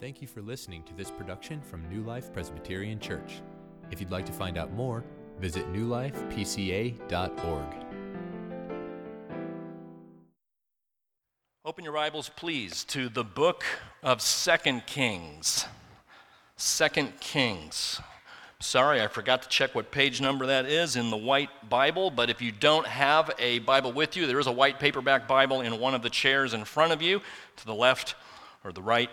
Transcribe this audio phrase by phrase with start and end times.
[0.00, 3.42] Thank you for listening to this production from New Life Presbyterian Church.
[3.90, 5.02] If you'd like to find out more,
[5.40, 7.74] visit newlifepca.org.
[11.64, 13.64] Open your Bibles, please, to the book
[14.04, 15.66] of Second Kings.
[16.56, 18.00] Second Kings.
[18.60, 22.30] Sorry, I forgot to check what page number that is in the white Bible, but
[22.30, 25.80] if you don't have a Bible with you, there is a white paperback Bible in
[25.80, 27.20] one of the chairs in front of you,
[27.56, 28.14] to the left
[28.62, 29.10] or the right.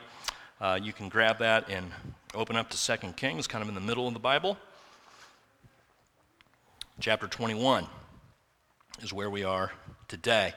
[0.62, 1.92] Uh, you can grab that and
[2.34, 4.58] open up to Second Kings, kind of in the middle of the Bible.
[7.02, 7.86] Chapter 21
[9.02, 9.74] is where we are
[10.08, 10.54] today.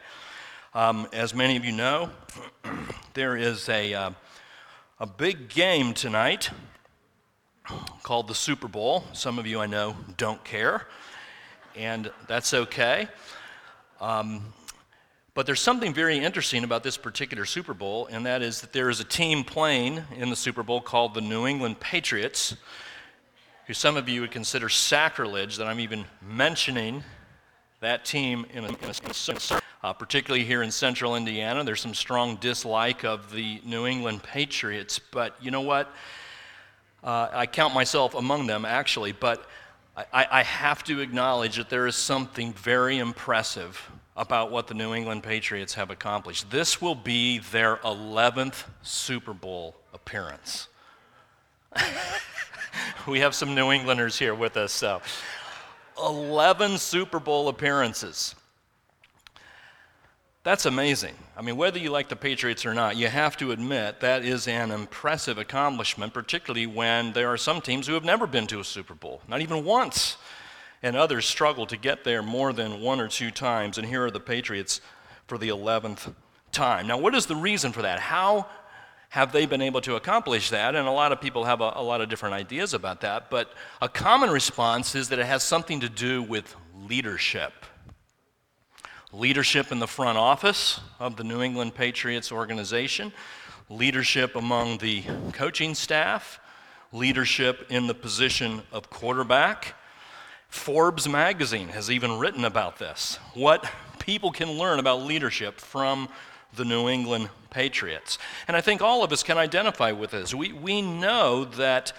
[0.73, 2.11] Um, as many of you know,
[3.15, 4.11] there is a, uh,
[5.01, 6.51] a big game tonight
[8.05, 9.03] called the Super Bowl.
[9.15, 10.87] Some of you I know don't care,
[11.75, 13.09] and that's okay.
[14.01, 14.53] Um,
[15.39, 18.91] but there's something very interesting about this particular Super Bowl, and that is that there
[18.91, 22.57] is a team playing in the Super Bowl called the New England Patriots,
[23.69, 27.05] who some of you would consider sacrilege that I'm even mentioning
[27.79, 31.63] that team in a, in a uh, particularly here in central Indiana.
[31.63, 35.87] There's some strong dislike of the New England Patriots, but you know what?
[37.05, 39.49] Uh, I count myself among them, actually, but
[39.97, 44.93] I, I have to acknowledge that there is something very impressive about what the New
[44.93, 46.51] England Patriots have accomplished.
[46.51, 50.67] This will be their 11th Super Bowl appearance.
[53.07, 55.01] we have some New Englanders here with us, so
[56.03, 58.35] 11 Super Bowl appearances.
[60.43, 61.15] That's amazing.
[61.37, 64.49] I mean, whether you like the Patriots or not, you have to admit that is
[64.49, 68.65] an impressive accomplishment, particularly when there are some teams who have never been to a
[68.65, 70.17] Super Bowl, not even once
[70.83, 74.11] and others struggle to get there more than one or two times, and here are
[74.11, 74.81] the Patriots
[75.27, 76.15] for the 11th
[76.53, 76.87] time.
[76.87, 78.01] Now, what is the reason for that?
[78.01, 78.47] How
[79.11, 80.75] have they been able to accomplish that?
[80.75, 83.53] And a lot of people have a, a, lot of different ideas about that, but
[83.81, 86.55] a common response is that it has something to do with
[86.87, 87.53] leadership.
[89.13, 93.13] Leadership in the front office of the New England Patriots organization,
[93.71, 95.03] leadership among the
[95.33, 96.39] coaching staff,
[96.93, 99.75] leadership in the position of quarterback,
[100.49, 106.09] Forbes magazine has even written about this what people can learn about leadership from
[106.57, 108.19] the New England Patriots.
[108.47, 110.35] And I think all of us can identify with this.
[110.35, 111.93] We, we know that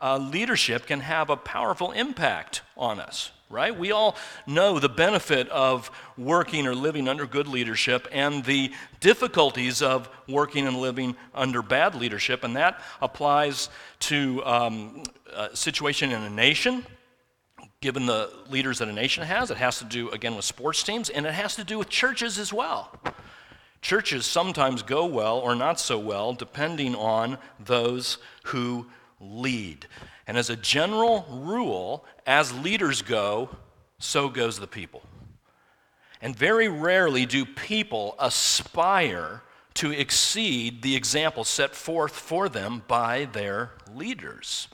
[0.00, 3.76] uh, leadership can have a powerful impact on us, right?
[3.76, 9.80] We all know the benefit of working or living under good leadership and the difficulties
[9.80, 13.68] of working and living under bad leadership, and that applies
[14.00, 16.84] to um, a situation in a nation
[17.82, 19.50] given the leaders that a nation has.
[19.50, 22.38] It has to do, again, with sports teams, and it has to do with churches
[22.38, 22.98] as well.
[23.82, 28.86] Churches sometimes go well or not so well, depending on those who
[29.20, 29.86] lead.
[30.26, 33.50] And as a general rule, as leaders go,
[33.98, 35.02] so goes the people.
[36.20, 39.42] And very rarely do people aspire
[39.74, 44.68] to exceed the example set forth for them by their leaders.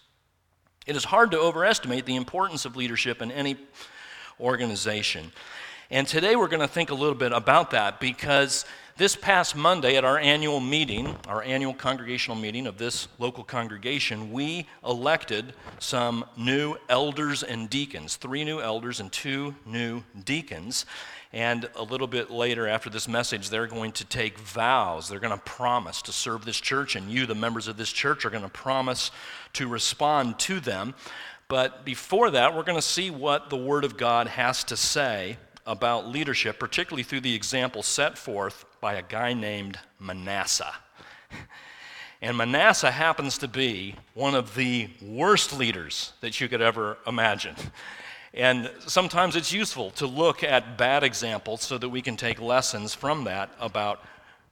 [0.88, 3.58] It is hard to overestimate the importance of leadership in any
[4.40, 5.32] organization.
[5.90, 8.64] And today we're going to think a little bit about that because
[8.98, 14.32] this past Monday at our annual meeting, our annual congregational meeting of this local congregation,
[14.32, 20.84] we elected some new elders and deacons, three new elders and two new deacons.
[21.32, 25.08] And a little bit later, after this message, they're going to take vows.
[25.08, 28.24] They're going to promise to serve this church, and you, the members of this church,
[28.24, 29.12] are going to promise
[29.52, 30.96] to respond to them.
[31.46, 35.38] But before that, we're going to see what the Word of God has to say
[35.66, 40.74] about leadership, particularly through the example set forth by a guy named Manasseh.
[42.20, 47.54] And Manasseh happens to be one of the worst leaders that you could ever imagine.
[48.34, 52.94] And sometimes it's useful to look at bad examples so that we can take lessons
[52.94, 54.02] from that about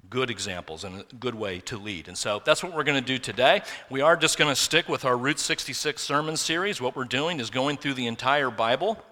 [0.08, 2.08] good examples and a good way to lead.
[2.08, 3.62] And so that's what we're going to do today.
[3.90, 6.80] We are just going to stick with our Route 66 sermon series.
[6.80, 9.02] What we're doing is going through the entire Bible,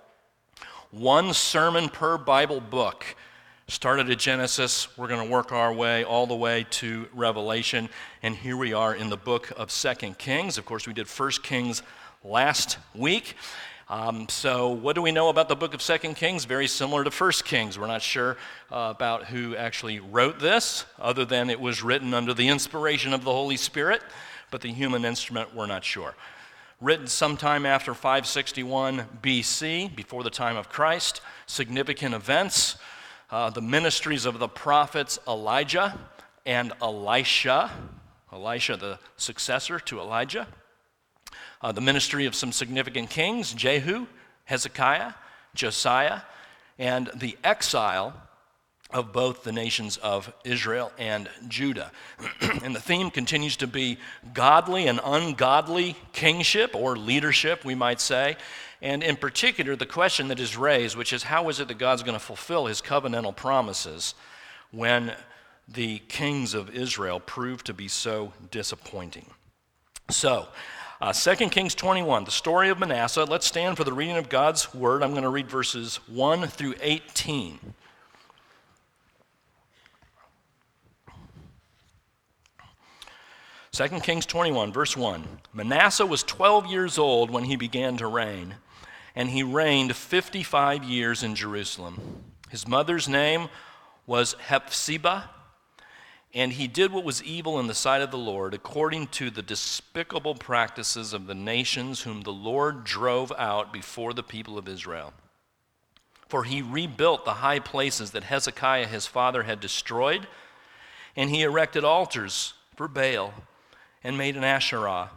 [0.93, 3.05] one sermon per Bible book.
[3.69, 7.89] Started at Genesis, we're going to work our way all the way to Revelation,
[8.23, 10.59] and here we are in the book of Second Kings.
[10.59, 11.83] Of course, we did First Kings
[12.23, 13.37] last week.
[13.89, 16.45] Um, so, what do we know about the book of Second Kings?
[16.45, 17.79] Very similar to First Kings.
[17.79, 18.37] We're not sure
[18.71, 23.25] uh, about who actually wrote this, other than it was written under the inspiration of
[23.25, 24.03] the Holy Spirit,
[24.51, 26.15] but the human instrument, we're not sure.
[26.83, 32.77] Written sometime after 561 BC, before the time of Christ, significant events.
[33.31, 35.99] Uh, the ministries of the prophets Elijah
[36.47, 37.71] and Elisha
[38.35, 40.49] Elisha, the successor to Elijah.
[41.63, 44.07] Uh, the ministry of some significant kings Jehu,
[44.45, 45.15] Hezekiah,
[45.55, 46.23] Josiah,
[46.77, 48.13] and the exile
[48.91, 51.93] of both the nations of Israel and Judah.
[52.63, 53.99] and the theme continues to be
[54.35, 58.37] godly and ungodly kingship or leadership, we might say.
[58.85, 62.03] And in particular, the question that is raised, which is how is it that God's
[62.03, 64.15] going to fulfill his covenantal promises
[64.73, 65.15] when
[65.67, 69.31] the kings of Israel prove to be so disappointing?
[70.11, 70.49] So,
[71.01, 73.25] uh, 2 Kings 21, the story of Manasseh.
[73.25, 75.03] Let's stand for the reading of God's word.
[75.03, 77.59] I'm going to read verses 1 through 18.
[83.73, 85.27] 2 Kings 21, verse 1.
[85.55, 88.57] Manasseh was 12 years old when he began to reign,
[89.15, 92.25] and he reigned 55 years in Jerusalem.
[92.51, 93.49] His mother's name
[94.07, 95.31] was Hephzibah,
[96.35, 99.43] and he did what was evil in the sight of the Lord, according to the
[99.43, 105.15] despicable practices of the nations whom the Lord drove out before the people of Israel.
[106.29, 110.27] For he rebuilt the high places that Hezekiah his father had destroyed,
[111.15, 113.33] and he erected altars for Baal
[114.03, 115.11] and made an Asherah,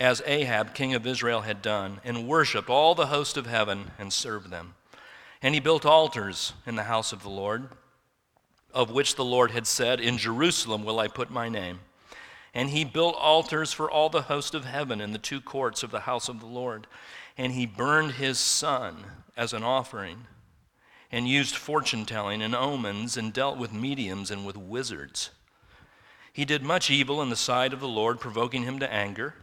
[0.00, 4.10] as Ahab, king of Israel, had done, and worshiped all the host of heaven and
[4.10, 4.74] served them.
[5.42, 7.68] And he built altars in the house of the Lord,
[8.72, 11.80] of which the Lord had said, In Jerusalem will I put my name.
[12.54, 15.90] And he built altars for all the host of heaven in the two courts of
[15.90, 16.86] the house of the Lord.
[17.36, 19.04] And he burned his son
[19.36, 20.26] as an offering,
[21.12, 25.30] and used fortune telling and omens, and dealt with mediums and with wizards.
[26.32, 29.34] He did much evil in the sight of the Lord, provoking him to anger.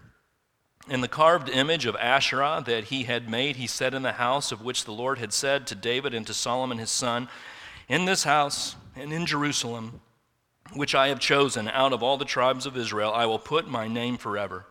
[0.90, 4.54] In the carved image of Asherah that he had made, he said in the house
[4.54, 7.28] of which the Lord had said to David and to Solomon his son,
[7.90, 10.00] In this house and in Jerusalem,
[10.74, 13.90] which I have chosen out of all the tribes of Israel, I will put my
[13.90, 14.66] name forever.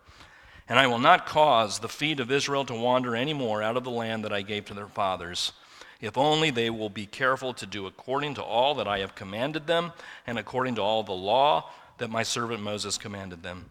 [0.69, 3.85] And I will not cause the feet of Israel to wander any more out of
[3.85, 5.53] the land that I gave to their fathers,
[6.01, 9.67] if only they will be careful to do according to all that I have commanded
[9.67, 9.93] them,
[10.27, 13.71] and according to all the law that my servant Moses commanded them.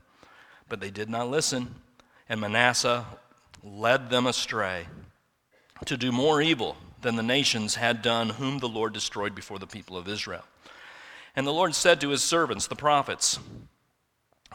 [0.69, 1.75] But they did not listen,
[2.27, 3.05] and Manasseh
[3.63, 4.87] led them astray
[5.85, 9.67] to do more evil than the nations had done, whom the Lord destroyed before the
[9.67, 10.43] people of Israel.
[11.35, 13.39] And the Lord said to his servants, the prophets,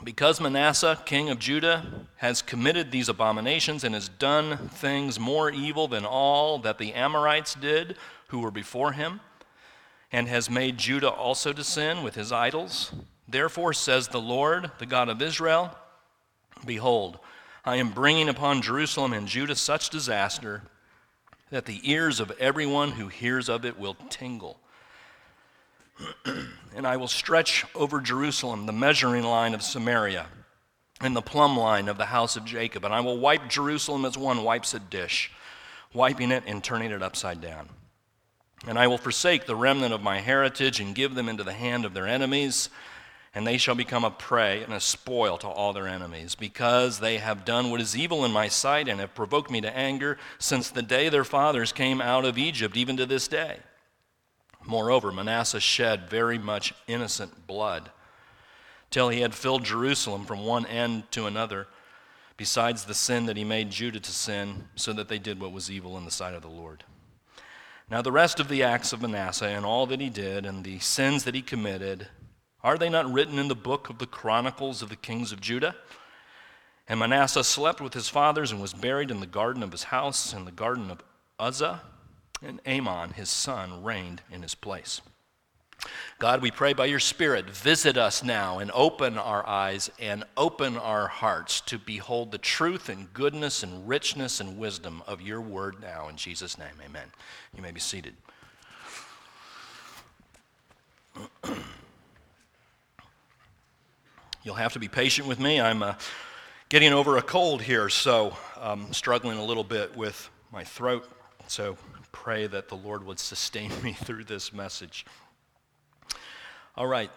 [0.02, 5.88] Because Manasseh, king of Judah, has committed these abominations and has done things more evil
[5.88, 7.96] than all that the Amorites did
[8.28, 9.20] who were before him,
[10.10, 12.92] and has made Judah also to sin with his idols,
[13.28, 15.76] Therefore, says the Lord, the God of Israel
[16.66, 17.18] Behold,
[17.64, 20.62] I am bringing upon Jerusalem and Judah such disaster
[21.50, 24.58] that the ears of everyone who hears of it will tingle.
[26.74, 30.26] and I will stretch over Jerusalem the measuring line of Samaria
[31.00, 34.16] and the plumb line of the house of Ahab, and I will wipe Jerusalem as
[34.16, 35.30] one wipes a dish,
[35.92, 37.68] wiping it and turning it upside down.
[38.66, 41.84] And I will forsake the remnant of my heritage and give them into the hand
[41.84, 42.68] of their enemies
[43.32, 47.18] and they shall become a prey and a spoil to all their enemies, because they
[47.18, 50.68] have done what is evil in my sight and have provoked me to anger since
[50.68, 53.58] the day their fathers came out of Egypt, even to this day.
[54.66, 57.90] Moreover, Manasseh shed very much innocent blood,
[58.90, 61.68] till he had filled Jerusalem from one end to another,
[62.36, 65.70] besides the sin that he made Judah to sin, so that they did what was
[65.70, 66.84] evil in the sight of the Lord.
[67.88, 70.78] Now, the rest of the acts of Manasseh and all that he did and the
[70.78, 72.08] sins that he committed,
[72.62, 75.74] are they not written in the book of the Chronicles of the kings of Judah?
[76.88, 80.34] And Manasseh slept with his fathers and was buried in the garden of his house,
[80.34, 81.02] in the garden of
[81.38, 81.82] Uzzah,
[82.42, 85.00] and Amon, his son, reigned in his place.
[86.18, 90.76] God, we pray by your Spirit, visit us now and open our eyes and open
[90.76, 95.76] our hearts to behold the truth and goodness and richness and wisdom of your word
[95.80, 96.08] now.
[96.08, 97.08] In Jesus' name, amen.
[97.56, 98.14] You may be seated.
[104.42, 105.60] You'll have to be patient with me.
[105.60, 105.94] I'm uh,
[106.70, 111.06] getting over a cold here, so I'm struggling a little bit with my throat.
[111.46, 111.76] So
[112.10, 115.04] pray that the Lord would sustain me through this message.
[116.74, 117.10] All right,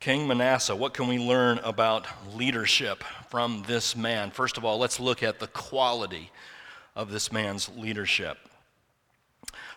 [0.00, 4.32] King Manasseh, what can we learn about leadership from this man?
[4.32, 6.32] First of all, let's look at the quality
[6.96, 8.36] of this man's leadership.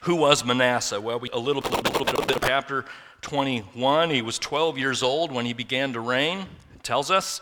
[0.01, 0.99] Who was Manasseh?
[0.99, 2.85] Well, we a little, little bit of chapter
[3.21, 4.09] 21.
[4.09, 6.47] He was 12 years old when he began to reign
[6.83, 7.41] tells us.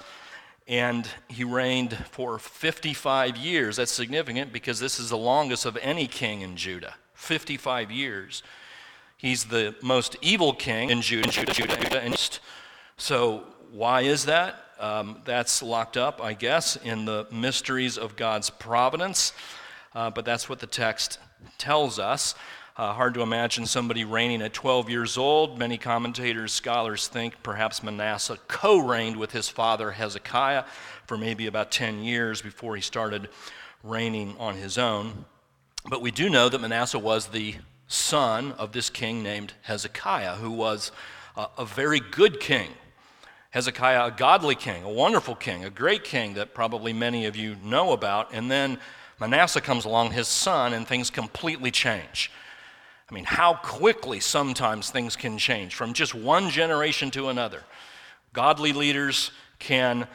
[0.68, 3.78] And he reigned for 55 years.
[3.78, 8.44] That's significant because this is the longest of any king in Judah 55 years.
[9.18, 11.30] He's the most evil king in Judah.
[11.30, 12.16] Judah,
[12.98, 14.64] so why is that?
[14.80, 19.34] Um, that's locked up, I guess, in the mysteries of God's providence,
[19.94, 21.20] uh, but that's what the text
[21.58, 22.34] tells us.
[22.80, 25.60] Uh, hard to imagine somebody reigning at 12 years old.
[25.60, 30.64] Many commentators, scholars think perhaps Manasseh co reigned with his father Hezekiah
[31.06, 33.28] for maybe about 10 years before he started
[33.84, 35.26] reigning on his own.
[35.90, 37.56] But we do know that Manasseh was the
[37.90, 40.94] son of this king named Hezekiah, who was
[41.36, 42.70] a, a very good king.
[43.50, 47.58] Hezekiah, a godly king, a wonderful king, a great king that probably many of you
[47.62, 48.30] know about.
[48.32, 48.80] And then
[49.20, 52.32] Manasseh comes along, his son, and things completely change.
[53.10, 57.64] I mean, how quickly sometimes things can change from just one generation to another.
[58.34, 60.08] Godly leaders can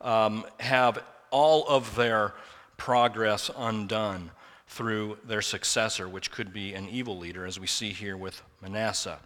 [0.00, 2.34] um, have all of their
[2.76, 4.30] progress undone
[4.66, 9.18] through their successor, which could be an evil leader, as we see here with Manasseh.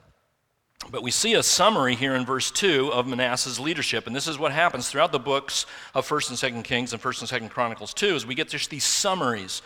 [0.90, 4.38] But we see a summary here in verse 2 of Manasseh's leadership, and this is
[4.38, 5.64] what happens throughout the books
[5.94, 8.68] of 1st and 2nd Kings and 1st and 2nd Chronicles too, is we get just
[8.68, 9.62] these summaries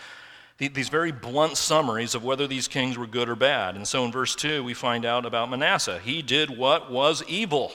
[0.58, 3.76] these very blunt summaries of whether these kings were good or bad.
[3.76, 6.00] And so in verse 2, we find out about Manasseh.
[6.00, 7.72] He did what was evil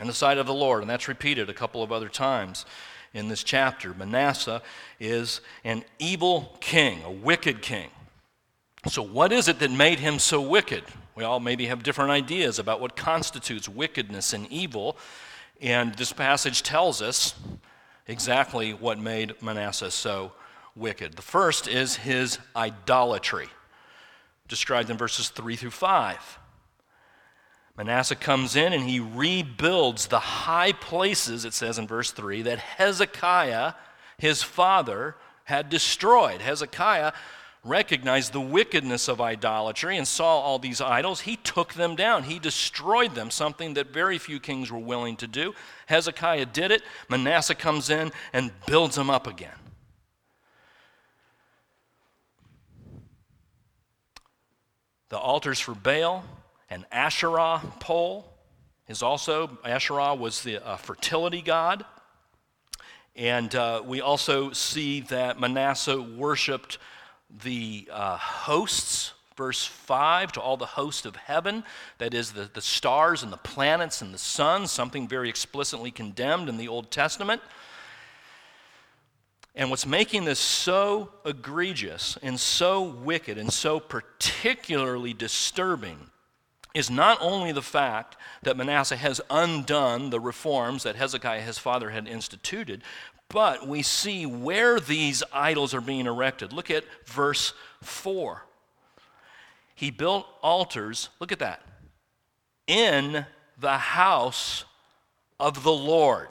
[0.00, 2.64] in the sight of the Lord, and that's repeated a couple of other times
[3.12, 3.92] in this chapter.
[3.92, 4.62] Manasseh
[4.98, 7.90] is an evil king, a wicked king.
[8.88, 10.84] So, what is it that made him so wicked?
[11.14, 14.96] We all maybe have different ideas about what constitutes wickedness and evil,
[15.60, 17.34] and this passage tells us
[18.08, 20.32] exactly what made Manasseh so
[20.76, 21.14] wicked.
[21.14, 23.48] The first is his idolatry,
[24.48, 26.38] described in verses 3 through 5.
[27.76, 32.58] Manasseh comes in and he rebuilds the high places, it says in verse 3, that
[32.58, 33.74] Hezekiah,
[34.16, 36.40] his father, had destroyed.
[36.40, 37.12] Hezekiah
[37.64, 41.22] recognized the wickedness of idolatry and saw all these idols.
[41.22, 45.26] He took them down, he destroyed them, something that very few kings were willing to
[45.26, 45.54] do.
[45.86, 46.82] Hezekiah did it.
[47.08, 49.63] Manasseh comes in and builds them up again.
[55.10, 56.24] The altars for Baal
[56.70, 58.24] and Asherah pole
[58.88, 61.84] is also, Asherah was the uh, fertility god.
[63.16, 66.78] And uh, we also see that Manasseh worshiped
[67.42, 71.64] the uh, hosts, verse 5, to all the hosts of heaven,
[71.98, 76.48] that is, the, the stars and the planets and the sun, something very explicitly condemned
[76.48, 77.40] in the Old Testament.
[79.54, 86.10] And what's making this so egregious and so wicked and so particularly disturbing
[86.74, 91.90] is not only the fact that Manasseh has undone the reforms that Hezekiah, his father,
[91.90, 92.82] had instituted,
[93.28, 96.52] but we see where these idols are being erected.
[96.52, 98.44] Look at verse 4.
[99.76, 101.62] He built altars, look at that,
[102.66, 103.24] in
[103.58, 104.64] the house
[105.38, 106.28] of the Lord.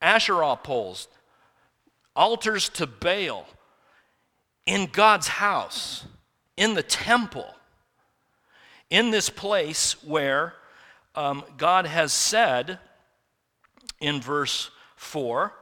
[0.00, 1.08] Asherah poles,
[2.16, 3.46] altars to Baal
[4.66, 6.04] in God's house,
[6.56, 7.54] in the temple,
[8.88, 10.54] in this place where
[11.14, 12.78] um, God has said
[14.00, 15.52] in verse 4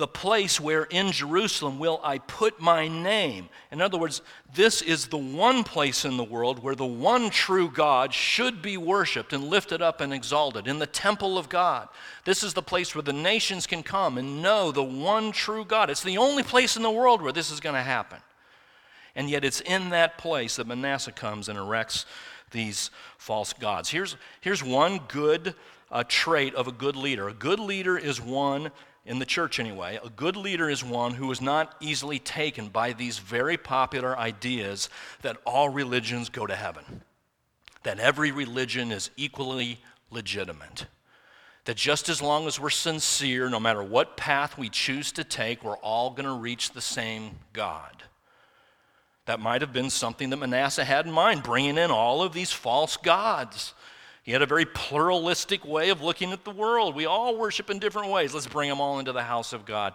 [0.00, 3.50] the place where in Jerusalem will I put my name.
[3.70, 4.22] In other words,
[4.54, 8.78] this is the one place in the world where the one true God should be
[8.78, 11.88] worshiped and lifted up and exalted, in the temple of God.
[12.24, 15.90] This is the place where the nations can come and know the one true God.
[15.90, 18.18] It's the only place in the world where this is going to happen.
[19.14, 22.06] And yet, it's in that place that Manasseh comes and erects
[22.52, 23.90] these false gods.
[23.90, 25.54] Here's, here's one good
[25.90, 28.70] uh, trait of a good leader a good leader is one
[29.04, 32.92] in the church anyway, a good leader is one who is not easily taken by
[32.92, 34.88] these very popular ideas
[35.22, 37.02] that all religions go to heaven,
[37.82, 39.80] that every religion is equally
[40.10, 40.86] legitimate,
[41.64, 45.64] that just as long as we're sincere, no matter what path we choose to take,
[45.64, 48.02] we're all going to reach the same God.
[49.26, 52.52] That might have been something that Manasseh had in mind, bringing in all of these
[52.52, 53.74] false gods
[54.30, 56.94] he had a very pluralistic way of looking at the world.
[56.94, 58.32] We all worship in different ways.
[58.32, 59.92] Let's bring them all into the house of God.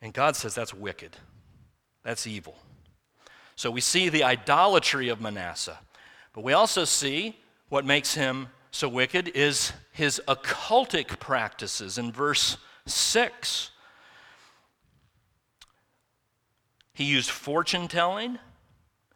[0.00, 1.14] And God says that's wicked,
[2.02, 2.56] that's evil.
[3.56, 5.78] So we see the idolatry of Manasseh.
[6.32, 7.36] But we also see
[7.68, 13.70] what makes him so wicked is his occultic practices in verse 6.
[16.94, 18.38] He used fortune telling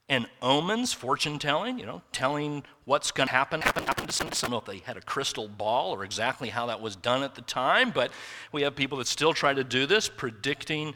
[0.09, 4.25] and omens, fortune telling, you know, telling what's going to happen, happen, happen to.
[4.25, 7.25] I don't know if they had a crystal ball or exactly how that was done
[7.25, 8.13] at the time, but
[8.53, 10.95] we have people that still try to do this, predicting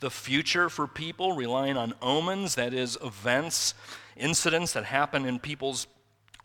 [0.00, 3.74] the future for people, relying on omens, that is, events,
[4.16, 5.86] incidents that happen in people's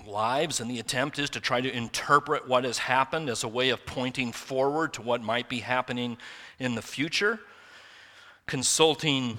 [0.05, 3.69] lives, and the attempt is to try to interpret what has happened as a way
[3.69, 6.17] of pointing forward to what might be happening
[6.59, 7.39] in the future,
[8.47, 9.37] consulting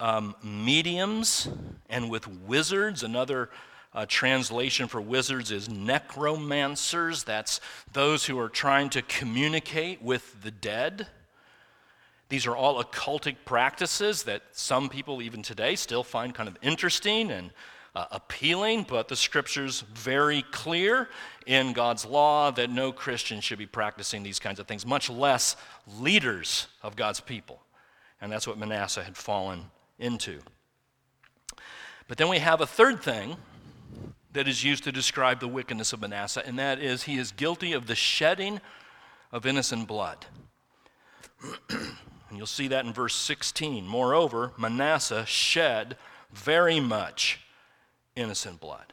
[0.00, 1.48] um, mediums
[1.88, 3.02] and with wizards.
[3.02, 3.50] Another
[3.94, 7.24] uh, translation for wizards is necromancers.
[7.24, 7.60] That's
[7.92, 11.06] those who are trying to communicate with the dead.
[12.28, 17.30] These are all occultic practices that some people, even today, still find kind of interesting
[17.30, 17.50] and
[17.94, 21.08] uh, appealing, but the scripture's very clear
[21.46, 25.56] in God's law that no Christian should be practicing these kinds of things, much less
[25.98, 27.62] leaders of God's people.
[28.20, 29.64] And that's what Manasseh had fallen
[29.98, 30.40] into.
[32.06, 33.36] But then we have a third thing
[34.32, 37.72] that is used to describe the wickedness of Manasseh, and that is he is guilty
[37.72, 38.60] of the shedding
[39.32, 40.26] of innocent blood.
[41.70, 43.86] and you'll see that in verse 16.
[43.86, 45.96] Moreover, Manasseh shed
[46.32, 47.40] very much
[48.16, 48.92] innocent blood.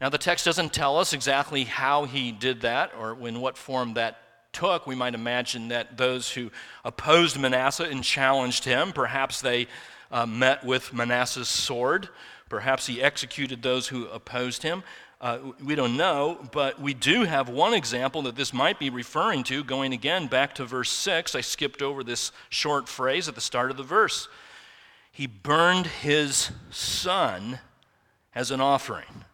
[0.00, 3.94] Now, the text doesn't tell us exactly how he did that or in what form
[3.94, 4.18] that
[4.56, 4.86] took.
[4.86, 6.50] We might imagine that those who
[6.82, 9.66] opposed Manasseh and challenged him, perhaps they
[10.10, 12.08] uh, met with Manasseh's sword.
[12.48, 14.82] Perhaps he executed those who opposed him.
[15.20, 19.42] Uh, we don't know, but we do have one example that this might be referring
[19.44, 21.34] to, going again back to verse 6.
[21.34, 24.26] I skipped over this short phrase at the start of the verse.
[25.12, 27.58] He burned his son
[28.34, 29.24] as an offering.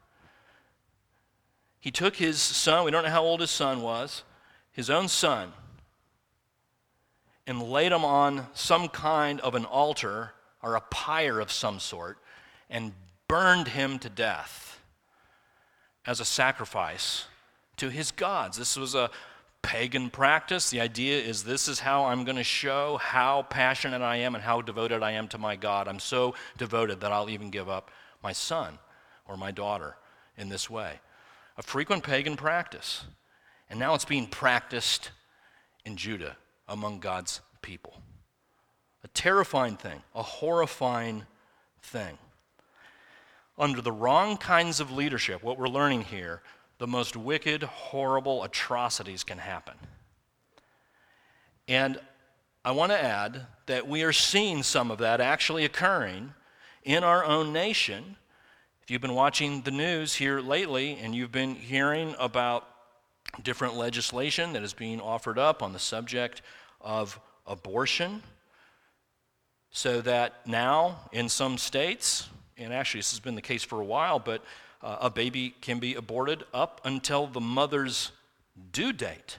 [1.79, 4.23] He took his son, we don't know how old his son was,
[4.73, 5.53] his own son,
[7.47, 12.19] and laid him on some kind of an altar or a pyre of some sort
[12.71, 12.93] and
[13.29, 14.81] burned him to death
[16.07, 17.27] as a sacrifice
[17.77, 18.57] to his gods.
[18.57, 19.11] This was a
[19.61, 20.71] pagan practice.
[20.71, 24.43] The idea is this is how I'm going to show how passionate I am and
[24.43, 25.89] how devoted I am to my God.
[25.89, 27.91] I'm so devoted that I'll even give up
[28.23, 28.79] my son
[29.27, 29.97] or my daughter
[30.37, 31.01] in this way.
[31.57, 33.05] A frequent pagan practice.
[33.73, 35.13] And now it's being practiced
[35.87, 36.37] in Judah
[36.69, 38.03] among God's people.
[39.03, 41.25] A terrifying thing, a horrifying
[41.81, 42.19] thing.
[43.57, 46.43] Under the wrong kinds of leadership, what we're learning here,
[46.77, 49.75] the most wicked, horrible atrocities can happen.
[51.67, 51.99] And
[52.67, 56.35] I want to add that we are seeing some of that actually occurring
[56.85, 58.17] in our own nation
[58.83, 62.69] if you've been watching the news here lately and you've been hearing about
[63.43, 66.43] different legislation that is being offered up on the subject
[66.81, 68.23] of abortion,
[69.71, 73.85] so that now in some states, and actually this has been the case for a
[73.85, 74.45] while, but
[74.83, 78.13] uh, a baby can be aborted up until the mother's
[78.73, 79.39] due date.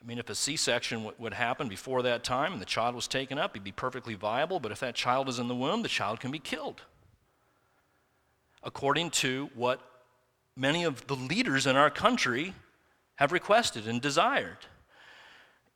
[0.00, 2.94] I mean, if a C section w- would happen before that time and the child
[2.94, 5.82] was taken up, he'd be perfectly viable, but if that child is in the womb,
[5.82, 6.82] the child can be killed.
[8.62, 9.80] According to what
[10.58, 12.52] many of the leaders in our country
[13.16, 14.58] have requested and desired.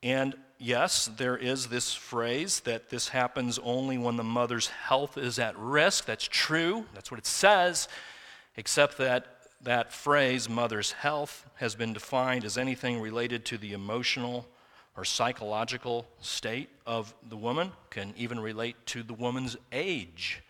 [0.03, 5.39] And yes, there is this phrase that this happens only when the mother's health is
[5.39, 6.07] at risk.
[6.07, 7.89] That's true, that's what it says,
[8.57, 9.27] except that
[9.63, 14.49] that phrase, mother's health, has been defined as anything related to the emotional
[14.97, 20.43] or psychological state of the woman, can even relate to the woman's age.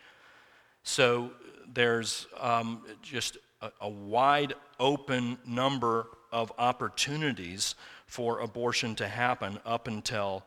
[0.82, 1.30] So
[1.72, 7.74] there's um, just a, a wide open number of opportunities
[8.06, 10.44] for abortion to happen up until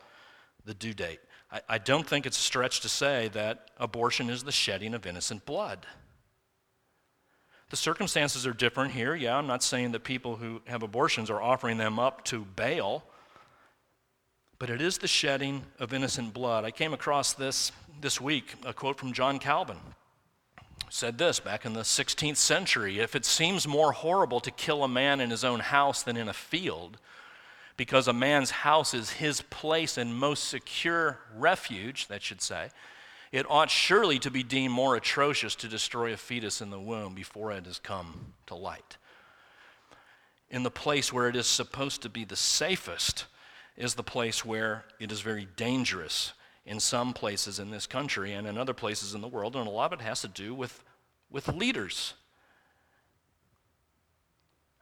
[0.65, 1.19] the due date.
[1.51, 5.06] I, I don't think it's a stretch to say that abortion is the shedding of
[5.06, 5.86] innocent blood.
[7.69, 9.15] The circumstances are different here.
[9.15, 13.04] Yeah, I'm not saying that people who have abortions are offering them up to Baal,
[14.60, 16.63] but it is the shedding of innocent blood.
[16.63, 19.78] I came across this this week, a quote from John Calvin.
[20.89, 24.88] Said this back in the 16th century If it seems more horrible to kill a
[24.88, 26.98] man in his own house than in a field,
[27.78, 32.69] because a man's house is his place and most secure refuge, that should say,
[33.32, 37.13] it ought surely to be deemed more atrocious to destroy a fetus in the womb
[37.13, 38.98] before it has come to light.
[40.50, 43.26] In the place where it is supposed to be the safest
[43.76, 46.32] is the place where it is very dangerous
[46.65, 49.71] in some places in this country and in other places in the world, and a
[49.71, 50.84] lot of it has to do with,
[51.30, 52.13] with leaders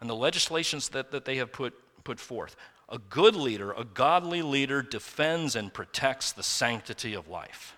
[0.04, 2.58] and the legislations that, that they have put, put forth.
[2.89, 7.78] A good leader, a godly leader, defends and protects the sanctity of life.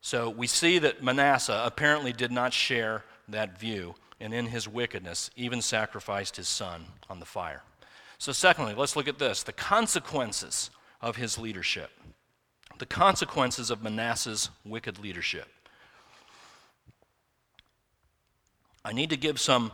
[0.00, 5.30] So we see that Manasseh apparently did not share that view, and in his wickedness,
[5.36, 7.62] even sacrificed his son on the fire.
[8.18, 11.90] So, secondly, let's look at this the consequences of his leadership.
[12.78, 15.48] the consequences of Manasseh's wicked leadership.
[18.84, 19.72] I need to give some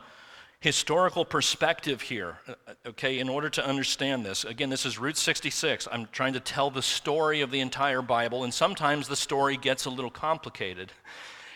[0.60, 2.54] historical perspective here, uh,
[2.86, 4.44] okay, in order to understand this.
[4.44, 5.86] Again, this is Route 66.
[5.92, 9.84] I'm trying to tell the story of the entire Bible, and sometimes the story gets
[9.84, 10.90] a little complicated.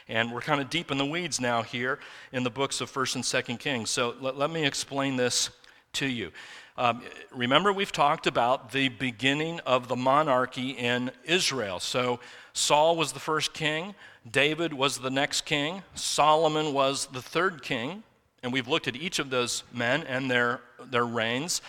[0.09, 1.99] And we're kind of deep in the weeds now here
[2.33, 3.89] in the books of 1st and 2nd Kings.
[3.89, 5.49] So let, let me explain this
[5.95, 6.31] to you.
[6.79, 7.03] Um,
[7.35, 11.81] remember, we've talked about the beginning of the monarchy in Israel.
[11.81, 12.21] So
[12.53, 13.97] Saul was the first king,
[14.31, 18.05] David was the next king, Solomon was the third king.
[18.45, 21.63] And we've looked at each of those men and their, their reigns.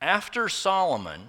[0.00, 1.22] After Solomon,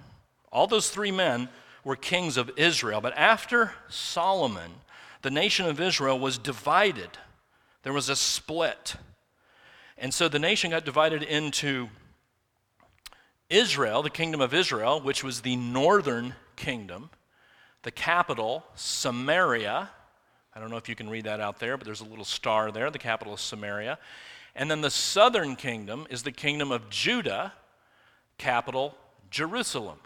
[0.52, 1.48] all those three men
[1.82, 3.00] were kings of Israel.
[3.00, 4.70] But after Solomon,
[5.22, 7.10] the nation of Israel was divided.
[7.82, 8.94] There was a split.
[9.98, 11.88] And so the nation got divided into
[13.48, 17.10] Israel, the kingdom of Israel, which was the northern kingdom,
[17.82, 19.90] the capital, Samaria.
[20.54, 22.72] I don't know if you can read that out there, but there's a little star
[22.72, 22.90] there.
[22.90, 23.98] The capital is Samaria.
[24.54, 27.52] And then the southern kingdom is the kingdom of Judah,
[28.38, 28.96] capital
[29.30, 29.98] Jerusalem.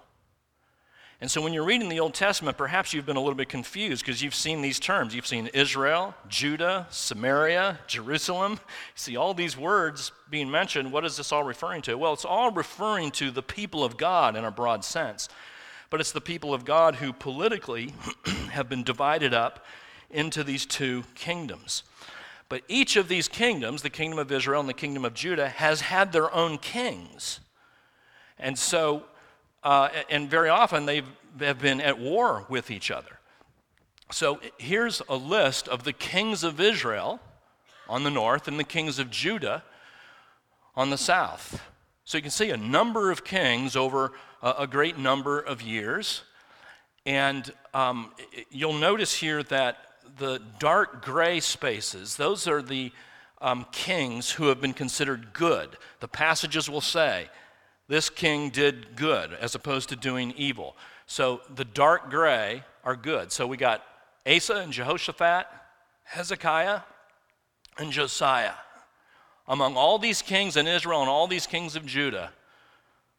[1.20, 4.04] And so when you're reading the Old Testament, perhaps you've been a little bit confused
[4.04, 5.14] because you've seen these terms.
[5.14, 8.52] You've seen Israel, Judah, Samaria, Jerusalem.
[8.52, 8.58] You
[8.94, 10.92] see all these words being mentioned.
[10.92, 11.98] What is this all referring to?
[11.98, 15.28] Well, it's all referring to the people of God in a broad sense.
[15.90, 17.92] But it's the people of God who politically
[18.52, 19.66] have been divided up
[20.08, 21.82] into these two kingdoms.
[22.48, 25.82] But each of these kingdoms, the kingdom of Israel and the kingdom of Judah, has
[25.82, 27.40] had their own kings.
[28.38, 29.04] And so,
[29.62, 31.02] uh, and very often they
[31.40, 33.18] have been at war with each other.
[34.12, 37.20] So here's a list of the kings of Israel
[37.88, 39.62] on the north and the kings of Judah
[40.74, 41.62] on the south.
[42.04, 46.22] So you can see a number of kings over a, great number of years.
[47.06, 48.12] And um,
[48.50, 49.76] you'll notice here that
[50.18, 52.90] the dark gray spaces, those are the
[53.40, 55.76] um, kings who have been considered good.
[56.00, 57.28] The passages will say,
[57.90, 60.76] this king did good as opposed to doing evil.
[61.06, 63.32] So the dark gray are good.
[63.32, 63.84] So we got
[64.24, 65.46] Asa and Jehoshaphat,
[66.04, 66.82] Hezekiah,
[67.78, 68.54] and Josiah.
[69.48, 72.30] Among all these kings in Israel and all these kings of Judah,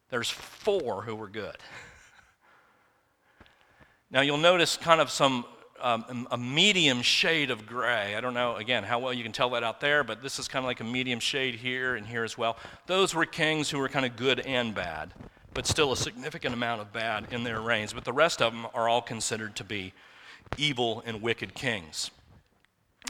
[0.10, 1.58] there's four who were good.
[4.10, 5.44] Now you'll notice kind of some
[5.82, 8.15] um, a medium shade of gray.
[8.15, 10.48] I don't know, again, how well you can tell that out there, but this is
[10.48, 12.58] kind of like a medium shade here and here as well.
[12.88, 15.13] Those were kings who were kind of good and bad,
[15.54, 17.94] but still a significant amount of bad in their reigns.
[17.94, 19.94] But the rest of them are all considered to be
[20.58, 22.12] evil and wicked kings.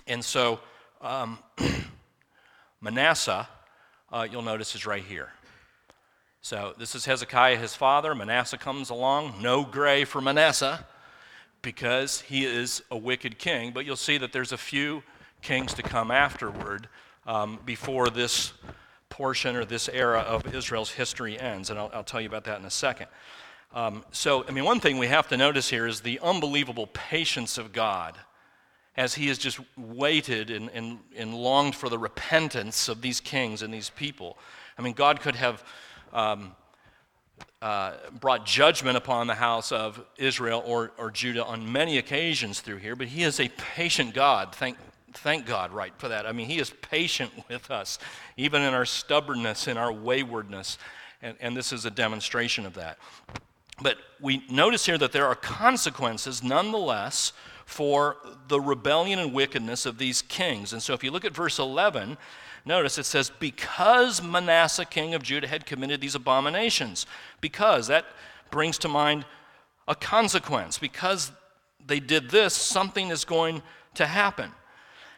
[0.08, 0.60] And so
[1.02, 1.40] um,
[2.82, 3.48] Manasseh,
[4.12, 5.30] uh, you'll notice, is right here.
[6.42, 8.16] So this is Hezekiah, his father.
[8.16, 9.36] Manasseh comes along.
[9.42, 10.86] No gray for Manasseh
[11.62, 13.72] because he is a wicked king.
[13.72, 15.04] But you'll see that there's a few
[15.42, 16.88] kings to come afterward
[17.26, 18.54] um, before this
[19.10, 21.70] portion or this era of Israel's history ends.
[21.70, 23.08] And I'll, I'll tell you about that in a second.
[23.74, 27.58] Um, so, I mean, one thing we have to notice here is the unbelievable patience
[27.58, 28.18] of God
[28.98, 33.62] as he has just waited and, and, and longed for the repentance of these kings
[33.62, 34.38] and these people.
[34.78, 35.64] I mean, God could have
[36.12, 36.54] um,
[37.62, 42.78] uh, brought judgment upon the house of Israel or, or Judah on many occasions through
[42.78, 44.56] here, but he is a patient God.
[44.56, 44.78] Thank,
[45.14, 46.26] thank God, right, for that.
[46.26, 48.00] I mean, he is patient with us,
[48.36, 50.78] even in our stubbornness and our waywardness,
[51.22, 52.98] and, and this is a demonstration of that.
[53.82, 57.34] But we notice here that there are consequences nonetheless
[57.66, 60.74] for the rebellion and wickedness of these kings.
[60.74, 62.18] And so if you look at verse 11,
[62.66, 67.06] Notice it says, because Manasseh, king of Judah, had committed these abominations.
[67.40, 68.06] Because, that
[68.52, 69.26] brings to mind
[69.88, 70.78] a consequence.
[70.78, 71.32] Because
[71.86, 73.64] they did this, something is going
[73.96, 74.52] to happen.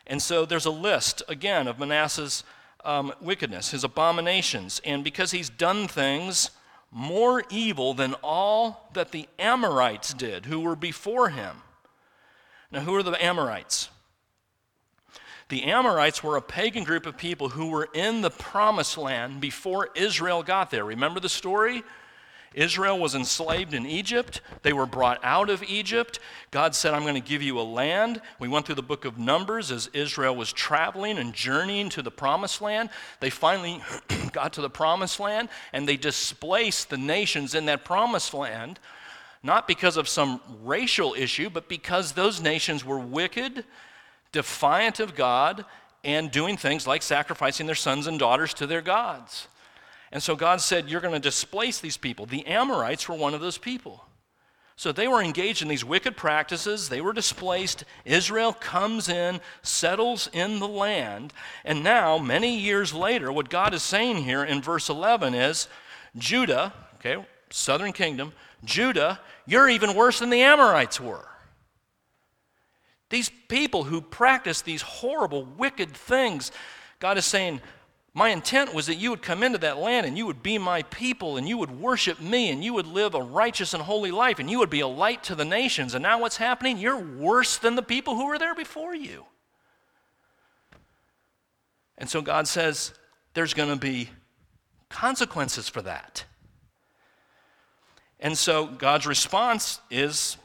[0.07, 2.43] And so there's a list, again, of Manasseh's
[2.85, 4.81] um, wickedness, his abominations.
[4.85, 6.51] And because he's done things
[6.91, 11.57] more evil than all that the Amorites did, who were before him.
[12.71, 13.89] Now, who are the Amorites?
[15.49, 19.89] The Amorites were a pagan group of people who were in the promised land before
[19.95, 20.85] Israel got there.
[20.85, 21.83] Remember the story?
[22.53, 24.41] Israel was enslaved in Egypt.
[24.61, 26.19] They were brought out of Egypt.
[26.51, 28.21] God said, I'm going to give you a land.
[28.39, 32.11] We went through the book of Numbers as Israel was traveling and journeying to the
[32.11, 32.89] promised land.
[33.19, 33.81] They finally
[34.31, 38.79] got to the promised land and they displaced the nations in that promised land,
[39.41, 43.65] not because of some racial issue, but because those nations were wicked
[44.33, 45.63] defiant of God
[46.03, 49.47] and doing things like sacrificing their sons and daughters to their gods.
[50.11, 52.25] And so God said, You're going to displace these people.
[52.25, 54.03] The Amorites were one of those people.
[54.75, 56.89] So they were engaged in these wicked practices.
[56.89, 57.83] They were displaced.
[58.05, 61.31] Israel comes in, settles in the land.
[61.63, 65.67] And now, many years later, what God is saying here in verse 11 is
[66.17, 68.33] Judah, okay, southern kingdom,
[68.65, 71.27] Judah, you're even worse than the Amorites were.
[73.13, 76.51] These people who practice these horrible, wicked things,
[76.97, 77.61] God is saying,
[78.15, 80.81] my intent was that you would come into that land and you would be my
[80.81, 84.39] people and you would worship me and you would live a righteous and holy life
[84.39, 85.93] and you would be a light to the nations.
[85.93, 86.79] And now what's happening?
[86.79, 89.25] You're worse than the people who were there before you.
[91.99, 92.95] And so God says
[93.35, 94.09] there's going to be
[94.89, 96.25] consequences for that.
[98.19, 100.37] And so God's response is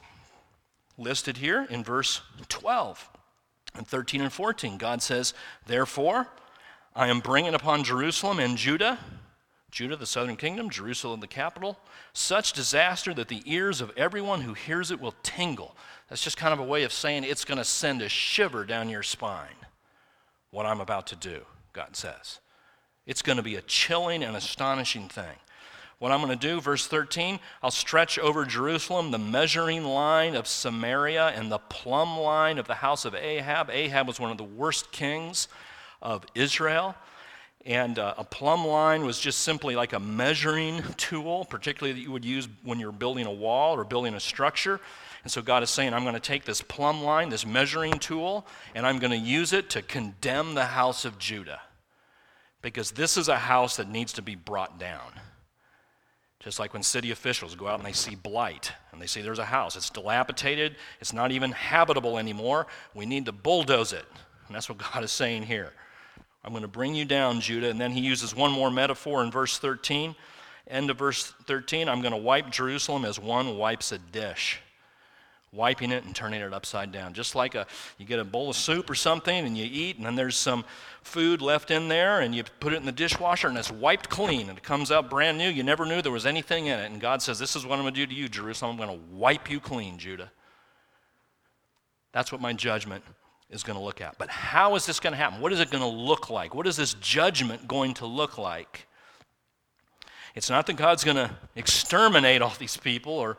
[0.99, 3.09] listed here in verse 12
[3.75, 4.77] and 13 and 14.
[4.77, 5.33] God says,
[5.65, 6.27] Therefore,
[6.95, 8.99] I am bringing upon Jerusalem and Judah,
[9.71, 11.77] Judah, the southern kingdom, Jerusalem, the capital,
[12.13, 15.75] such disaster that the ears of everyone who hears it will tingle.
[16.09, 18.89] That's just kind of a way of saying it's going to send a shiver down
[18.89, 19.55] your spine,
[20.51, 22.39] what I'm about to do, God says.
[23.05, 25.37] It's going to be a chilling and astonishing thing.
[25.99, 30.47] What I'm going to do, verse 13, I'll stretch over Jerusalem the measuring line of
[30.47, 33.69] Samaria and the plumb line of the house of Ahab.
[33.69, 35.49] Ahab was one of the worst kings
[36.01, 36.95] of Israel.
[37.65, 42.13] And uh, a plumb line was just simply like a measuring tool, particularly that you
[42.13, 44.79] would use when you're building a wall or building a structure.
[45.23, 48.47] And so God is saying, I'm going to take this plumb line, this measuring tool,
[48.73, 51.59] and I'm going to use it to condemn the house of Judah.
[52.61, 55.11] Because this is a house that needs to be brought down.
[56.39, 59.39] Just like when city officials go out and they see blight and they see there's
[59.39, 64.05] a house, it's dilapidated, it's not even habitable anymore, we need to bulldoze it.
[64.47, 65.73] And that's what God is saying here.
[66.43, 67.69] I'm going to bring you down, Judah.
[67.69, 70.15] And then he uses one more metaphor in verse 13.
[70.67, 74.61] End of verse 13 I'm going to wipe Jerusalem as one wipes a dish
[75.51, 77.13] wiping it and turning it upside down.
[77.13, 77.65] Just like a,
[77.97, 80.63] you get a bowl of soup or something and you eat, and then there's some
[81.01, 84.49] food left in there, and you put it in the dishwasher, and it's wiped clean,
[84.49, 85.49] and it comes out brand new.
[85.49, 86.91] You never knew there was anything in it.
[86.91, 88.71] And God says, This is what I'm going to do to you, Jerusalem.
[88.79, 90.31] I'm going to wipe you clean, Judah.
[92.11, 93.03] That's what my judgment
[93.49, 94.17] is going to look at.
[94.17, 95.41] But how is this going to happen?
[95.41, 96.53] What is it going to look like?
[96.53, 98.87] What is this judgment going to look like?
[100.35, 103.37] It's not that God's going to exterminate all these people or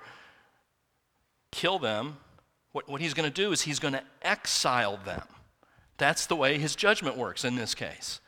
[1.50, 2.16] kill them,
[2.72, 5.22] what, what he's going to do is he's going to exile them.
[5.98, 8.20] That's the way his judgment works in this case.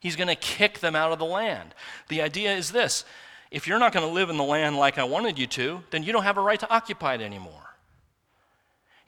[0.00, 1.74] He's going to kick them out of the land.
[2.08, 3.04] The idea is this
[3.50, 6.02] if you're not going to live in the land like I wanted you to, then
[6.02, 7.62] you don't have a right to occupy it anymore.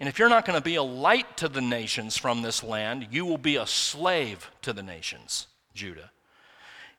[0.01, 3.09] And if you're not going to be a light to the nations from this land,
[3.11, 6.11] you will be a slave to the nations, Judah.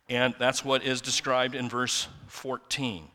[0.10, 3.08] And that's what is described in verse 14.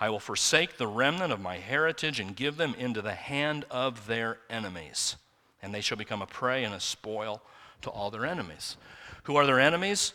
[0.00, 4.06] I will forsake the remnant of my heritage and give them into the hand of
[4.06, 5.16] their enemies.
[5.62, 7.42] And they shall become a prey and a spoil
[7.82, 8.76] to all their enemies.
[9.24, 10.12] Who are their enemies?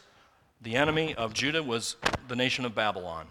[0.61, 1.95] The enemy of Judah was
[2.27, 3.27] the nation of Babylon.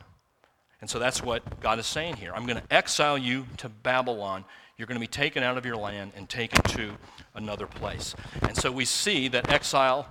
[0.80, 2.32] And so that's what God is saying here.
[2.34, 4.44] I'm going to exile you to Babylon.
[4.76, 6.92] You're going to be taken out of your land and taken to
[7.34, 8.14] another place.
[8.42, 10.08] And so we see that exile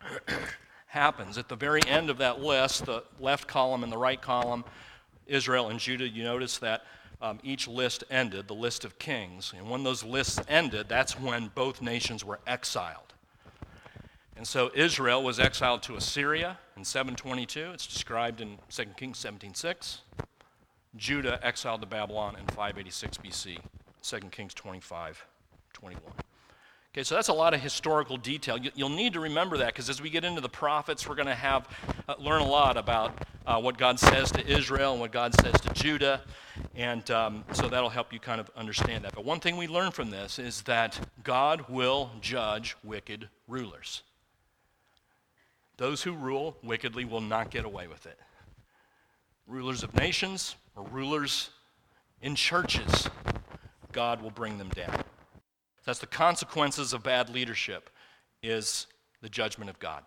[0.86, 1.36] happens.
[1.36, 4.64] At the very end of that list, the left column and the right column,
[5.28, 6.84] Israel and Judah, you notice that
[7.20, 9.52] um, each list ended, the list of kings.
[9.56, 13.14] And when those lists ended, that's when both nations were exiled.
[14.36, 17.72] And so Israel was exiled to Assyria in 722.
[17.72, 20.02] It's described in 2 Kings 17:6.
[20.96, 23.58] Judah exiled to Babylon in 586 BC.
[24.02, 25.26] 2 Kings 25,
[25.72, 26.27] 21.
[26.98, 28.58] Okay, so that's a lot of historical detail.
[28.74, 31.34] You'll need to remember that because as we get into the prophets, we're going to
[31.36, 31.68] have
[32.08, 35.52] uh, learn a lot about uh, what God says to Israel and what God says
[35.60, 36.22] to Judah,
[36.74, 39.14] and um, so that'll help you kind of understand that.
[39.14, 44.02] But one thing we learn from this is that God will judge wicked rulers.
[45.76, 48.18] Those who rule wickedly will not get away with it.
[49.46, 51.50] Rulers of nations or rulers
[52.22, 53.08] in churches,
[53.92, 55.04] God will bring them down.
[55.84, 57.90] That's the consequences of bad leadership
[58.42, 58.86] is
[59.22, 60.04] the judgment of God.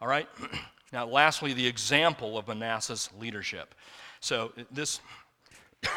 [0.00, 0.28] All right?
[0.92, 3.74] now, lastly, the example of Manasseh's leadership.
[4.20, 5.00] So, this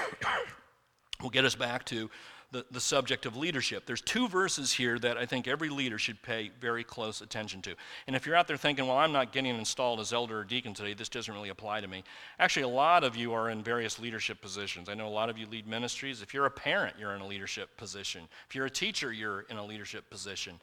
[1.22, 2.10] will get us back to
[2.52, 3.86] the, the subject of leadership.
[3.86, 7.76] There's two verses here that I think every leader should pay very close attention to.
[8.08, 10.74] And if you're out there thinking, well, I'm not getting installed as elder or deacon
[10.74, 12.04] today, this doesn't really apply to me.
[12.40, 14.88] Actually, a lot of you are in various leadership positions.
[14.88, 16.22] I know a lot of you lead ministries.
[16.22, 18.28] If you're a parent, you're in a leadership position.
[18.48, 20.60] If you're a teacher, you're in a leadership position.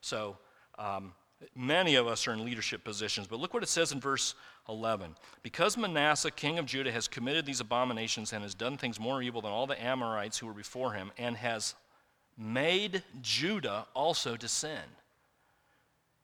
[0.00, 0.38] So,
[0.78, 1.12] um,
[1.54, 4.34] Many of us are in leadership positions, but look what it says in verse
[4.68, 5.14] 11.
[5.42, 9.40] Because Manasseh, king of Judah, has committed these abominations and has done things more evil
[9.40, 11.74] than all the Amorites who were before him, and has
[12.36, 14.82] made Judah also to sin.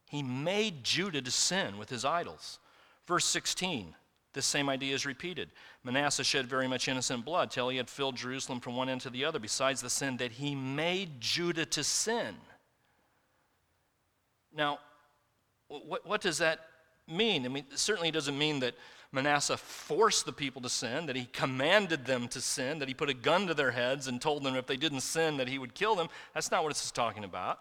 [0.09, 2.59] He made Judah to sin with his idols.
[3.07, 3.95] Verse 16,
[4.33, 5.51] this same idea is repeated.
[5.85, 9.11] Manasseh shed very much innocent blood till he had filled Jerusalem from one end to
[9.11, 12.37] the other, besides the sin that he made Judah to sin.
[14.55, 14.79] Now,
[15.69, 16.61] what, what does that
[17.09, 17.45] mean?
[17.45, 18.75] I mean, certainly it doesn't mean that
[19.13, 23.11] Manasseh forced the people to sin, that he commanded them to sin, that he put
[23.11, 25.75] a gun to their heads and told them if they didn't sin that he would
[25.75, 26.09] kill them.
[26.33, 27.59] That's not what this is talking about.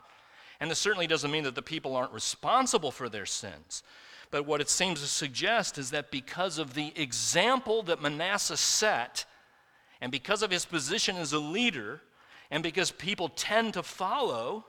[0.62, 3.84] And this certainly doesn't mean that the people aren't responsible for their sins.
[4.30, 9.26] But what it seems to suggest is that because of the example that Manasseh set,
[10.00, 12.00] and because of his position as a leader,
[12.50, 14.66] and because people tend to follow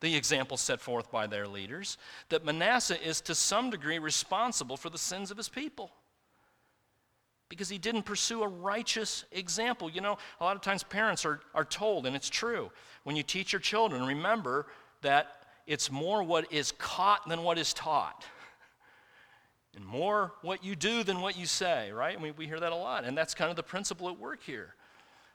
[0.00, 1.96] the example set forth by their leaders,
[2.28, 5.90] that Manasseh is to some degree responsible for the sins of his people
[7.48, 9.90] because he didn't pursue a righteous example.
[9.90, 12.70] You know, a lot of times parents are, are told, and it's true,
[13.04, 14.66] when you teach your children, remember
[15.02, 18.24] that it's more what is caught than what is taught.
[19.74, 22.16] And more what you do than what you say, right?
[22.18, 23.04] I mean, we hear that a lot.
[23.04, 24.74] And that's kind of the principle at work here.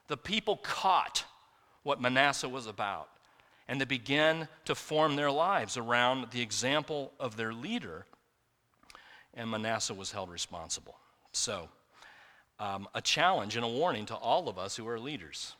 [0.08, 1.24] The people caught
[1.84, 3.08] what Manasseh was about,
[3.72, 8.04] and they began to form their lives around the example of their leader,
[9.32, 10.96] and Manasseh was held responsible.
[11.32, 11.70] So,
[12.60, 15.54] um, a challenge and a warning to all of us who are leaders.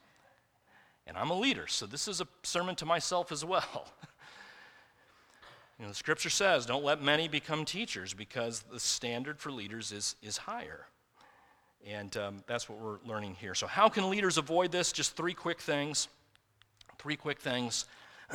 [1.06, 3.86] And I'm a leader, so this is a sermon to myself as well.
[5.78, 9.90] you know, the scripture says, don't let many become teachers because the standard for leaders
[9.90, 10.84] is, is higher.
[11.90, 13.54] And um, that's what we're learning here.
[13.54, 14.92] So, how can leaders avoid this?
[14.92, 16.08] Just three quick things.
[16.98, 17.86] Three quick things.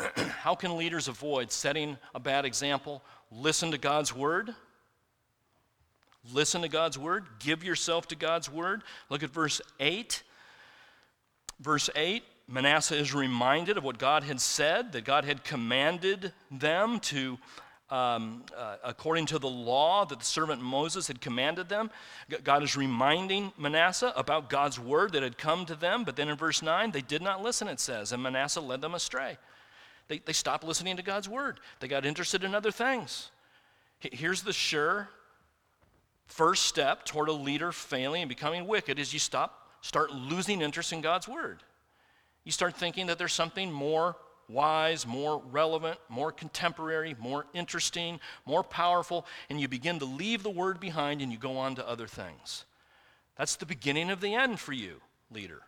[0.39, 3.03] how can leaders avoid setting a bad example?
[3.31, 4.53] Listen to God's word.
[6.33, 7.25] Listen to God's word.
[7.39, 8.83] Give yourself to God's word.
[9.09, 10.23] Look at verse 8.
[11.59, 16.99] Verse 8 Manasseh is reminded of what God had said, that God had commanded them
[17.01, 17.37] to,
[17.89, 21.91] um, uh, according to the law that the servant Moses had commanded them.
[22.45, 26.05] God is reminding Manasseh about God's word that had come to them.
[26.05, 28.95] But then in verse 9, they did not listen, it says, and Manasseh led them
[28.95, 29.37] astray.
[30.07, 33.31] They, they stopped listening to God's word, they got interested in other things.
[33.99, 35.09] Here's the sure
[36.27, 40.91] first step toward a leader failing and becoming wicked is you stop start losing interest
[40.91, 41.63] in God's word.
[42.43, 44.15] You start thinking that there's something more
[44.49, 50.49] wise, more relevant, more contemporary, more interesting, more powerful, and you begin to leave the
[50.49, 52.65] word behind and you go on to other things.
[53.37, 55.61] That's the beginning of the end for you, leader.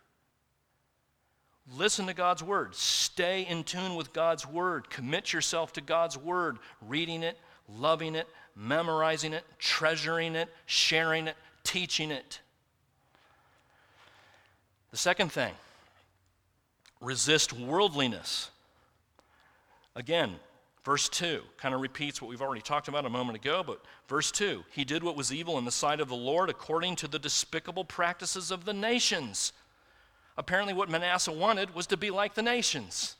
[1.76, 2.74] Listen to God's word.
[2.74, 4.90] Stay in tune with God's word.
[4.90, 11.36] Commit yourself to God's word, reading it, loving it, memorizing it, treasuring it, sharing it,
[11.62, 12.40] teaching it.
[14.90, 15.54] The second thing,
[17.00, 18.50] resist worldliness.
[19.94, 20.36] Again,
[20.84, 24.30] verse 2 kind of repeats what we've already talked about a moment ago, but verse
[24.32, 27.18] 2 He did what was evil in the sight of the Lord according to the
[27.18, 29.52] despicable practices of the nations.
[30.36, 33.16] Apparently, what Manasseh wanted was to be like the nations.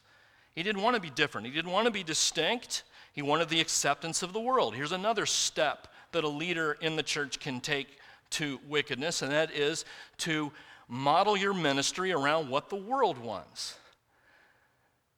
[0.55, 2.85] He didn't want to be different, he didn't want to be distinct.
[3.13, 4.75] He wanted the acceptance of the world.
[4.75, 7.99] Here's another step that a leader in the church can take
[8.31, 9.85] to wickedness, and that is
[10.19, 10.53] to
[10.89, 13.77] model your ministry around what the world wants.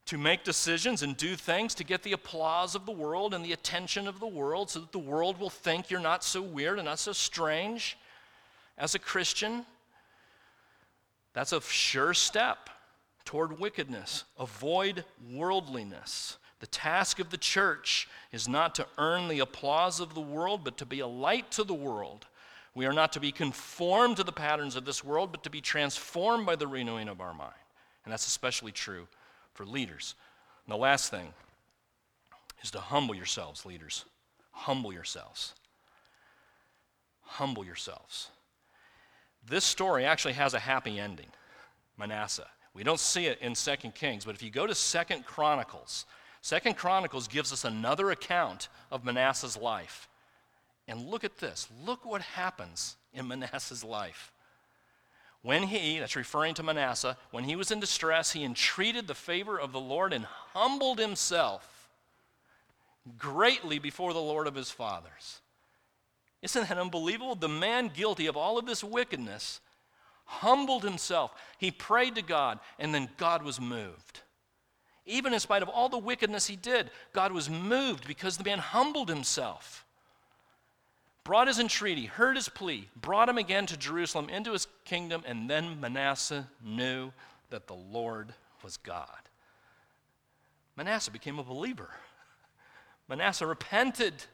[0.07, 3.52] To make decisions and do things to get the applause of the world and the
[3.52, 6.87] attention of the world so that the world will think you're not so weird and
[6.87, 7.96] not so strange
[8.76, 9.64] as a Christian.
[11.35, 12.71] That's a sure step
[13.25, 14.25] toward wickedness.
[14.38, 16.38] Avoid worldliness.
[16.61, 20.77] The task of the church is not to earn the applause of the world, but
[20.79, 22.27] to be a light to the world.
[22.75, 25.61] We are not to be conformed to the patterns of this world, but to be
[25.61, 27.53] transformed by the renewing of our mind.
[28.05, 29.09] And that's especially true
[29.55, 30.14] for leaders.
[30.66, 31.35] And the last thing
[32.62, 34.05] is to humble yourselves, leaders.
[34.53, 35.55] Humble yourselves.
[37.23, 38.29] Humble yourselves.
[39.46, 41.27] This story actually has a happy ending
[41.98, 42.48] Manasseh.
[42.75, 46.06] We don't see it in Second Kings, but if you go to Second Chronicles,
[46.40, 50.08] Second Chronicles gives us another account of Manasseh's life.
[50.88, 51.69] And look at this.
[51.85, 54.33] Look what happens in Manasseh's life.
[55.42, 59.58] When he, that's referring to Manasseh, when he was in distress, he entreated the favor
[59.58, 61.90] of the Lord and humbled himself
[63.19, 65.40] greatly before the Lord of his fathers.
[66.43, 67.35] Isn't that unbelievable?
[67.37, 69.61] The man guilty of all of this wickedness
[70.25, 71.33] humbled himself.
[71.59, 74.21] He prayed to God, and then God was moved.
[75.07, 78.59] Even in spite of all the wickedness he did, God was moved because the man
[78.59, 79.85] humbled himself.
[81.25, 85.49] Brought his entreaty, heard his plea, brought him again to Jerusalem into his kingdom, and
[85.49, 87.13] then Manasseh knew
[87.51, 88.35] that the Lord
[88.65, 89.07] was God.
[90.77, 91.90] Manasseh became a believer.
[93.09, 94.25] Manasseh repented.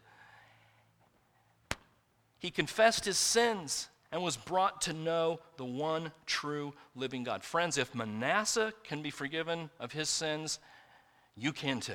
[2.38, 7.42] He confessed his sins and was brought to know the one true living God.
[7.42, 10.58] Friends, if Manasseh can be forgiven of his sins,
[11.36, 11.92] you can too.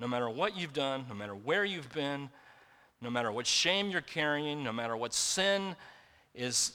[0.00, 2.30] No matter what you've done, no matter where you've been,
[3.00, 5.76] no matter what shame you're carrying, no matter what sin
[6.34, 6.72] is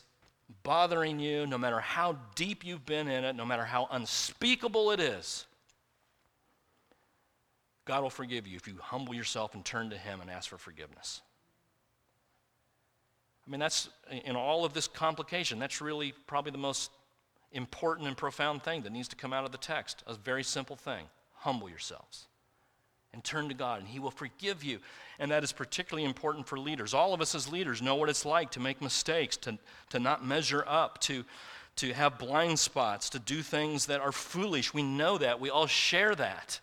[0.63, 4.99] bothering you, no matter how deep you've been in it, no matter how unspeakable it
[4.99, 5.45] is,
[7.85, 10.57] God will forgive you if you humble yourself and turn to Him and ask for
[10.57, 11.21] forgiveness.
[13.45, 13.89] I mean, that's
[14.25, 16.91] in all of this complication, that's really probably the most
[17.51, 20.03] important and profound thing that needs to come out of the text.
[20.07, 22.27] A very simple thing humble yourselves
[23.13, 24.79] and turn to God, and He will forgive you.
[25.19, 26.93] And that is particularly important for leaders.
[26.93, 29.57] All of us as leaders know what it's like to make mistakes, to,
[29.91, 31.23] to not measure up, to,
[31.75, 34.73] to have blind spots, to do things that are foolish.
[34.73, 35.39] We know that.
[35.39, 36.59] We all share that.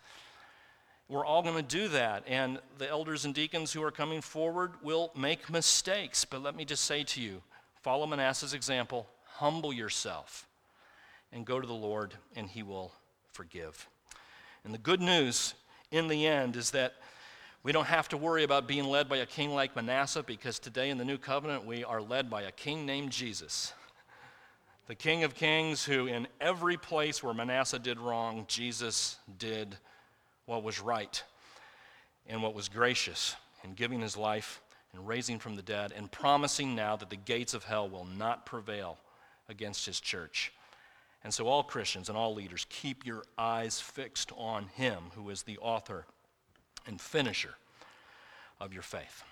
[1.11, 2.23] We're all going to do that.
[2.25, 6.23] And the elders and deacons who are coming forward will make mistakes.
[6.23, 7.41] But let me just say to you
[7.81, 10.47] follow Manasseh's example, humble yourself,
[11.33, 12.93] and go to the Lord, and he will
[13.33, 13.89] forgive.
[14.63, 15.53] And the good news
[15.91, 16.93] in the end is that
[17.61, 20.91] we don't have to worry about being led by a king like Manasseh because today
[20.91, 23.73] in the new covenant we are led by a king named Jesus.
[24.87, 29.75] The King of Kings, who in every place where Manasseh did wrong, Jesus did
[30.45, 31.23] what was right
[32.27, 34.61] and what was gracious in giving his life
[34.93, 38.45] and raising from the dead and promising now that the gates of hell will not
[38.45, 38.97] prevail
[39.49, 40.51] against his church.
[41.23, 45.43] And so, all Christians and all leaders, keep your eyes fixed on him who is
[45.43, 46.05] the author
[46.87, 47.55] and finisher
[48.59, 49.23] of your faith.